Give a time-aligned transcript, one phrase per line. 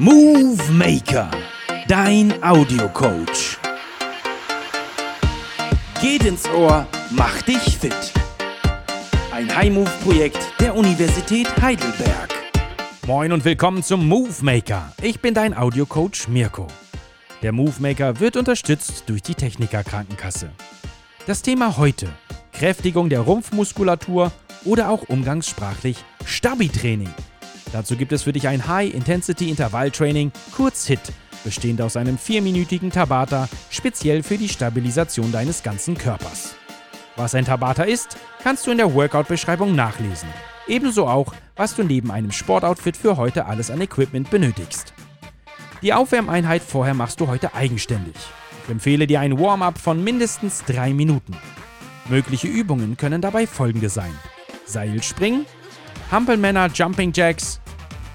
[0.00, 1.28] Movie Maker,
[1.88, 3.58] dein Audiocoach.
[6.00, 8.12] Geht ins Ohr, mach dich fit.
[9.32, 12.32] Ein High-Move-Projekt der Universität Heidelberg.
[13.08, 14.92] Moin und willkommen zum Move Maker.
[15.02, 16.68] Ich bin dein Audiocoach Mirko.
[17.42, 20.52] Der Move Maker wird unterstützt durch die Techniker Krankenkasse.
[21.26, 22.06] Das Thema heute:
[22.52, 24.30] Kräftigung der Rumpfmuskulatur
[24.64, 27.12] oder auch umgangssprachlich Stabi-Training.
[27.72, 31.12] Dazu gibt es für dich ein High-Intensity-Intervall-Training, kurz HIT,
[31.44, 36.54] bestehend aus einem vierminütigen Tabata, speziell für die Stabilisation deines ganzen Körpers.
[37.16, 40.28] Was ein Tabata ist, kannst du in der Workout-Beschreibung nachlesen.
[40.66, 44.92] Ebenso auch, was du neben einem Sportoutfit für heute alles an Equipment benötigst.
[45.82, 48.14] Die Aufwärmeinheit vorher machst du heute eigenständig.
[48.64, 51.36] Ich empfehle dir ein Warm-up von mindestens drei Minuten.
[52.08, 54.14] Mögliche Übungen können dabei folgende sein:
[54.66, 55.46] Seilspringen,
[56.10, 57.60] Hampelmänner Jumping Jacks,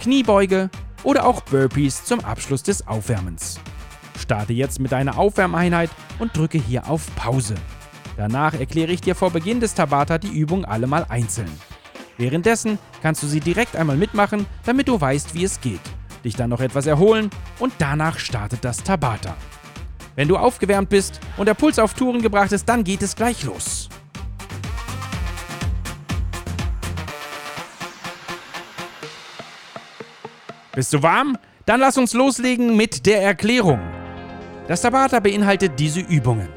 [0.03, 0.69] Kniebeuge
[1.05, 3.57] oder auch Burpees zum Abschluss des Aufwärmens.
[4.19, 7.55] Starte jetzt mit deiner Aufwärmeinheit und drücke hier auf Pause.
[8.17, 11.49] Danach erkläre ich dir vor Beginn des Tabata die Übung alle mal einzeln.
[12.17, 15.79] Währenddessen kannst du sie direkt einmal mitmachen, damit du weißt, wie es geht,
[16.25, 17.29] dich dann noch etwas erholen
[17.59, 19.37] und danach startet das Tabata.
[20.17, 23.45] Wenn du aufgewärmt bist und der Puls auf Touren gebracht ist, dann geht es gleich
[23.45, 23.82] los.
[30.75, 31.37] Bist du warm?
[31.67, 33.79] Dann lass uns loslegen mit der Erklärung.
[34.67, 36.49] Das Tabata beinhaltet diese Übungen.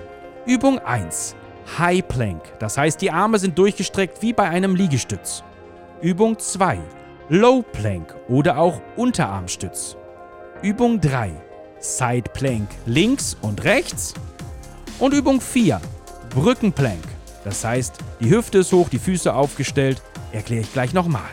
[0.47, 1.37] Übung 1.
[1.79, 5.45] High Plank, das heißt die Arme sind durchgestreckt wie bei einem Liegestütz.
[6.01, 6.79] Übung 2.
[7.29, 9.99] Low Plank oder auch Unterarmstütz.
[10.63, 11.33] Übung 3.
[11.81, 14.15] Side Plank links und rechts.
[14.99, 15.79] Und Übung 4.
[16.31, 17.05] Brückenplank,
[17.45, 20.01] das heißt die Hüfte ist hoch, die Füße aufgestellt.
[20.33, 21.29] Erkläre ich gleich nochmal.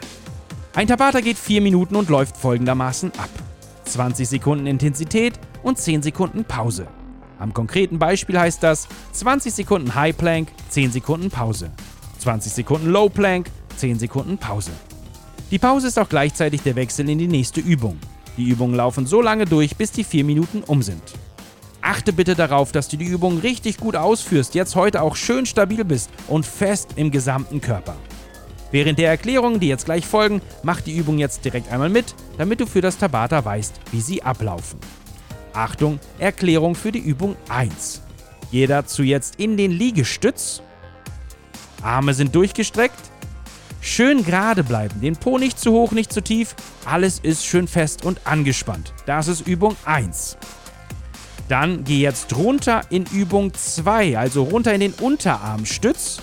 [0.76, 3.30] Ein Tabata geht 4 Minuten und läuft folgendermaßen ab.
[3.86, 6.88] 20 Sekunden Intensität und 10 Sekunden Pause.
[7.38, 11.70] Am konkreten Beispiel heißt das 20 Sekunden High Plank, 10 Sekunden Pause.
[12.18, 14.72] 20 Sekunden Low Plank, 10 Sekunden Pause.
[15.52, 18.00] Die Pause ist auch gleichzeitig der Wechsel in die nächste Übung.
[18.38, 21.04] Die Übungen laufen so lange durch, bis die 4 Minuten um sind.
[21.82, 25.86] Achte bitte darauf, dass du die Übung richtig gut ausführst, jetzt heute auch schön stabil
[25.86, 27.96] bist und fest im gesamten Körper.
[28.74, 32.60] Während der Erklärungen, die jetzt gleich folgen, mach die Übung jetzt direkt einmal mit, damit
[32.60, 34.80] du für das Tabata weißt, wie sie ablaufen.
[35.54, 38.02] Achtung, Erklärung für die Übung 1.
[38.52, 40.64] Geh dazu jetzt in den Liegestütz.
[41.84, 42.98] Arme sind durchgestreckt.
[43.80, 46.56] Schön gerade bleiben, den Po nicht zu hoch, nicht zu tief.
[46.84, 48.92] Alles ist schön fest und angespannt.
[49.06, 50.36] Das ist Übung 1.
[51.48, 56.18] Dann geh jetzt runter in Übung 2, also runter in den Unterarmstütz.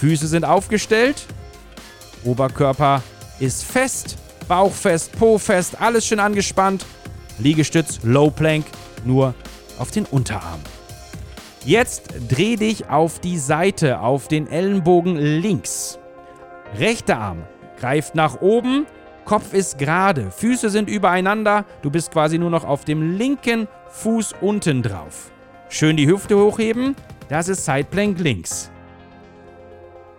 [0.00, 1.26] Füße sind aufgestellt.
[2.28, 3.02] Oberkörper
[3.40, 4.18] ist fest,
[4.48, 6.84] Bauch fest, Po fest, alles schön angespannt.
[7.38, 8.66] Liegestütz, Low Plank,
[9.04, 9.34] nur
[9.78, 10.60] auf den Unterarm.
[11.64, 15.98] Jetzt dreh dich auf die Seite, auf den Ellenbogen links.
[16.78, 17.42] Rechter Arm
[17.78, 18.86] greift nach oben,
[19.24, 24.34] Kopf ist gerade, Füße sind übereinander, du bist quasi nur noch auf dem linken Fuß
[24.40, 25.30] unten drauf.
[25.68, 26.96] Schön die Hüfte hochheben,
[27.28, 28.70] das ist Side Plank links.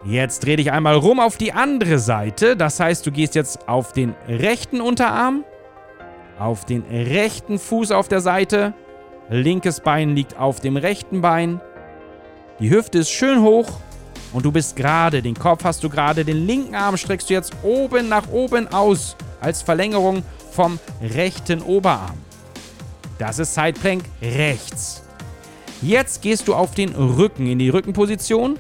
[0.06, 2.56] Jetzt dreh dich einmal rum auf die andere Seite.
[2.56, 5.44] Das heißt, du gehst jetzt auf den rechten Unterarm,
[6.40, 8.74] auf den rechten Fuß auf der Seite.
[9.30, 11.60] Linkes Bein liegt auf dem rechten Bein.
[12.60, 13.70] Die Hüfte ist schön hoch
[14.32, 15.22] und du bist gerade.
[15.22, 16.24] Den Kopf hast du gerade.
[16.24, 22.18] Den linken Arm streckst du jetzt oben nach oben aus als Verlängerung vom rechten Oberarm.
[23.18, 25.04] Das ist Side Plank rechts.
[25.82, 28.58] Jetzt gehst du auf den Rücken in die Rückenposition,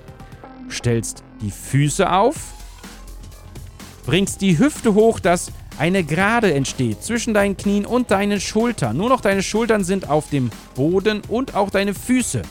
[0.69, 2.35] stellst die Füße auf,
[4.05, 8.97] bringst die Hüfte hoch, dass eine Gerade entsteht zwischen deinen Knien und deinen Schultern.
[8.97, 12.41] Nur noch deine Schultern sind auf dem Boden und auch deine Füße.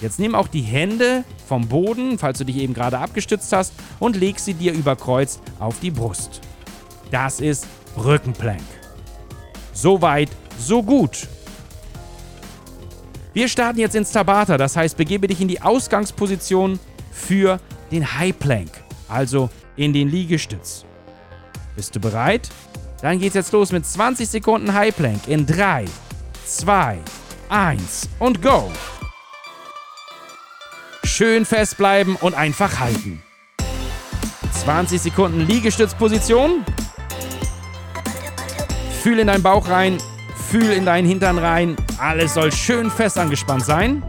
[0.00, 4.16] Jetzt nimm auch die Hände vom Boden, falls du dich eben gerade abgestützt hast, und
[4.16, 6.40] leg sie dir überkreuzt auf die Brust.
[7.10, 7.66] Das ist
[7.96, 8.62] Rückenplank.
[9.72, 11.28] So weit, so gut.
[13.32, 16.78] Wir starten jetzt ins Tabata, das heißt, begebe dich in die Ausgangsposition
[17.12, 17.60] für
[17.94, 18.70] den High Plank,
[19.08, 20.84] also in den Liegestütz.
[21.76, 22.48] Bist du bereit?
[23.00, 25.84] Dann geht's jetzt los mit 20 Sekunden High Plank in 3,
[26.46, 26.98] 2,
[27.48, 28.70] 1 und go!
[31.04, 33.22] Schön festbleiben und einfach halten.
[34.64, 36.64] 20 Sekunden Liegestützposition.
[39.02, 39.98] Fühl in deinen Bauch rein,
[40.50, 41.76] fühl in deinen Hintern rein.
[41.98, 44.02] Alles soll schön fest angespannt sein.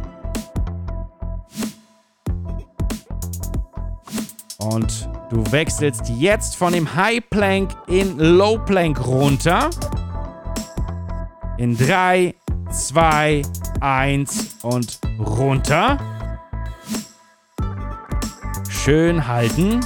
[4.65, 9.69] Und du wechselst jetzt von dem High Plank in Low Plank runter.
[11.57, 12.33] In 3,
[12.71, 13.44] 2,
[13.79, 16.00] 1 und runter.
[18.67, 19.81] Schön halten.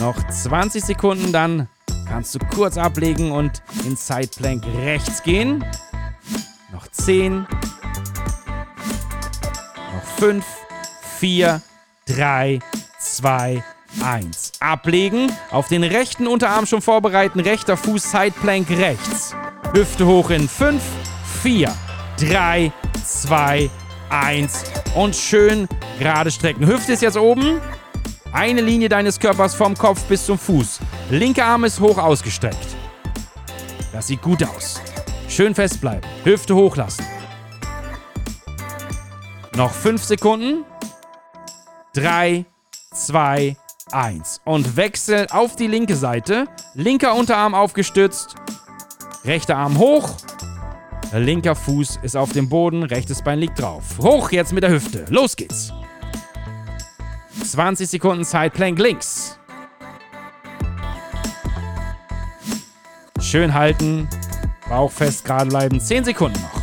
[0.00, 1.68] Noch 20 Sekunden, dann
[2.08, 5.62] kannst du kurz ablegen und in Side Plank rechts gehen.
[6.72, 7.46] Noch 10.
[9.92, 10.44] Noch 5,
[11.18, 11.62] 4,
[12.06, 12.58] 3,
[12.98, 13.62] 2,
[14.02, 14.52] 1.
[14.60, 15.32] Ablegen.
[15.50, 17.40] Auf den rechten Unterarm schon vorbereiten.
[17.40, 19.34] Rechter Fuß Side Plank rechts.
[19.72, 20.82] Hüfte hoch in 5,
[21.42, 21.74] 4,
[22.18, 22.72] 3,
[23.04, 23.70] 2,
[24.10, 24.64] 1.
[24.94, 25.68] Und schön
[25.98, 26.66] gerade strecken.
[26.66, 27.60] Hüfte ist jetzt oben.
[28.32, 30.80] Eine Linie deines Körpers vom Kopf bis zum Fuß.
[31.10, 32.66] Linker Arm ist hoch ausgestreckt.
[33.92, 34.80] Das sieht gut aus.
[35.28, 36.08] Schön festbleiben.
[36.24, 37.04] Hüfte hochlassen.
[39.56, 40.64] Noch 5 Sekunden.
[41.94, 42.44] 3,
[42.92, 43.63] 2, 1.
[44.44, 46.46] Und wechsel auf die linke Seite.
[46.74, 48.34] Linker Unterarm aufgestützt.
[49.24, 50.16] Rechter Arm hoch.
[51.12, 53.84] Linker Fuß ist auf dem Boden, rechtes Bein liegt drauf.
[53.98, 55.04] Hoch jetzt mit der Hüfte.
[55.10, 55.72] Los geht's.
[57.44, 59.38] 20 Sekunden Side Plank links.
[63.20, 64.08] Schön halten.
[64.68, 65.80] Bauch fest gerade bleiben.
[65.80, 66.62] 10 Sekunden noch.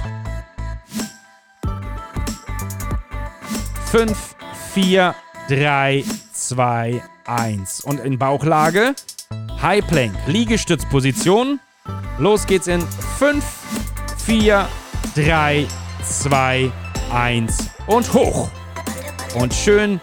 [3.91, 4.35] 5,
[4.73, 5.15] 4,
[5.49, 6.03] 3,
[6.51, 7.81] 2, 1.
[7.85, 8.93] Und in Bauchlage.
[9.61, 10.13] High Plank.
[10.27, 11.61] Liegestützposition.
[12.17, 12.81] Los geht's in
[13.17, 13.41] 5,
[14.25, 14.67] 4,
[15.15, 15.65] 3,
[16.03, 16.69] 2,
[17.13, 18.49] 1 und hoch.
[19.35, 20.01] Und schön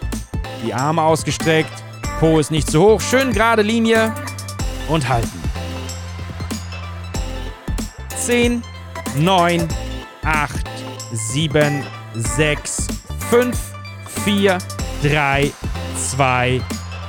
[0.65, 1.71] die Arme ausgestreckt.
[2.19, 2.99] Po ist nicht zu hoch.
[2.99, 4.11] Schön gerade Linie.
[4.87, 5.43] Und halten.
[8.17, 8.63] 10,
[9.17, 9.67] 9,
[10.23, 10.51] 8,
[11.13, 11.83] 7,
[12.15, 12.87] 6,
[13.29, 13.57] 5,
[14.25, 14.57] 4,
[15.03, 15.51] 3,
[15.99, 16.61] 2,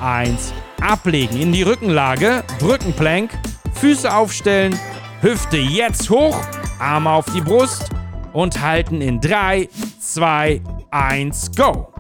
[0.03, 0.53] 1.
[0.81, 2.43] Ablegen in die Rückenlage.
[2.59, 3.31] Brückenplank.
[3.75, 4.79] Füße aufstellen.
[5.21, 6.37] Hüfte jetzt hoch.
[6.79, 7.91] Arme auf die Brust.
[8.33, 9.69] Und halten in 3,
[10.01, 10.61] 2,
[10.91, 11.93] 1, go.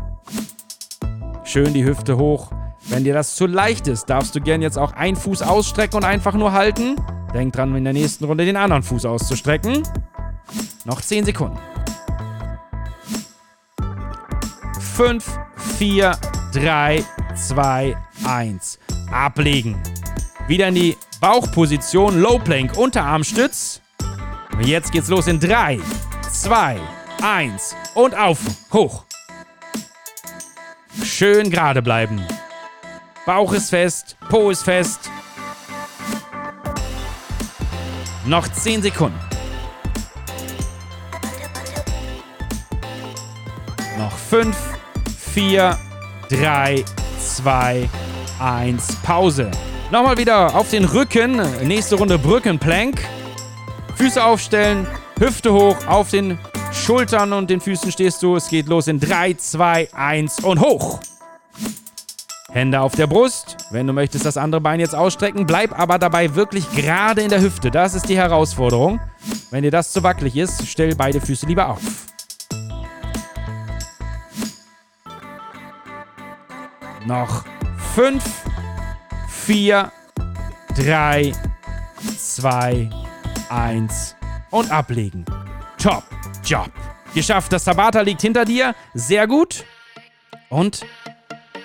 [1.44, 2.50] Schön die Hüfte hoch.
[2.88, 6.04] Wenn dir das zu leicht ist, darfst du gern jetzt auch einen Fuß ausstrecken und
[6.04, 6.96] einfach nur halten.
[7.34, 9.82] Denk dran, in der nächsten Runde den anderen Fuß auszustrecken.
[10.84, 11.58] Noch 10 Sekunden.
[14.96, 15.38] 5,
[15.78, 16.12] 4,
[16.52, 17.04] 3,
[17.36, 18.78] 2, 1.
[19.12, 19.80] Ablegen.
[20.48, 22.20] Wieder in die Bauchposition.
[22.20, 23.80] Low Plank, Unterarmstütz.
[24.52, 25.78] Und jetzt geht's los in 3,
[26.32, 26.80] 2,
[27.22, 28.38] 1 und auf.
[28.72, 29.04] Hoch.
[31.04, 32.20] Schön gerade bleiben.
[33.26, 35.08] Bauch ist fest, Po ist fest.
[38.26, 39.18] Noch 10 Sekunden.
[43.98, 44.56] Noch 5,
[45.32, 45.78] 4,
[46.30, 46.84] 3,
[47.18, 47.88] 2,
[48.38, 48.96] 1.
[49.02, 49.50] Pause.
[49.90, 51.42] Nochmal wieder auf den Rücken.
[51.64, 53.00] Nächste Runde Brückenplank.
[53.96, 54.86] Füße aufstellen,
[55.18, 56.38] Hüfte hoch, auf den
[56.72, 58.36] Schultern und den Füßen stehst du.
[58.36, 61.00] Es geht los in 3, 2, 1 und hoch.
[62.52, 63.56] Hände auf der Brust.
[63.72, 67.40] Wenn du möchtest das andere Bein jetzt ausstrecken, bleib aber dabei wirklich gerade in der
[67.40, 67.72] Hüfte.
[67.72, 69.00] Das ist die Herausforderung.
[69.50, 71.80] Wenn dir das zu wackelig ist, stell beide Füße lieber auf.
[77.06, 77.44] Noch
[77.94, 78.22] 5,
[79.28, 79.90] 4,
[80.76, 81.32] 3,
[82.18, 82.90] 2,
[83.48, 84.16] 1
[84.50, 85.24] und ablegen.
[85.78, 86.04] Top
[86.44, 86.70] Job.
[87.14, 88.74] Geschafft, das Tabata liegt hinter dir.
[88.94, 89.64] Sehr gut.
[90.48, 90.82] Und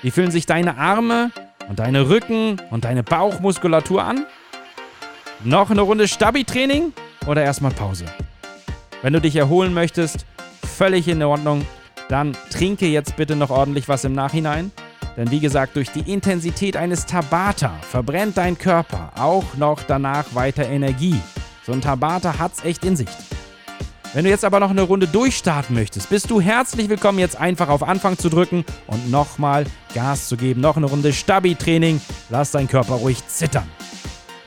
[0.01, 1.31] wie fühlen sich deine Arme
[1.67, 4.25] und deine Rücken und deine Bauchmuskulatur an?
[5.43, 6.93] Noch eine Runde Stabi-Training
[7.27, 8.05] oder erstmal Pause?
[9.01, 10.25] Wenn du dich erholen möchtest,
[10.65, 11.65] völlig in Ordnung,
[12.09, 14.71] dann trinke jetzt bitte noch ordentlich was im Nachhinein.
[15.17, 20.67] Denn wie gesagt, durch die Intensität eines Tabata verbrennt dein Körper auch noch danach weiter
[20.67, 21.19] Energie.
[21.65, 23.09] So ein Tabata hat's echt in sich.
[24.13, 27.67] Wenn du jetzt aber noch eine Runde durchstarten möchtest, bist du herzlich willkommen, jetzt einfach
[27.67, 30.61] auf Anfang zu drücken und nochmal Gas zu geben.
[30.61, 31.99] Noch eine Runde Stabi-Training.
[32.29, 33.69] Lass deinen Körper ruhig zittern.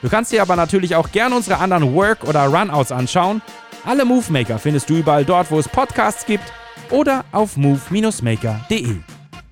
[0.00, 3.42] Du kannst dir aber natürlich auch gerne unsere anderen Work- oder Runouts anschauen.
[3.84, 6.44] Alle Movemaker findest du überall dort, wo es Podcasts gibt
[6.90, 8.96] oder auf move-maker.de.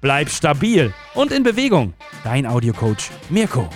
[0.01, 1.95] Bleib stabil und in Bewegung.
[2.23, 3.69] Dein Audiocoach Mirko.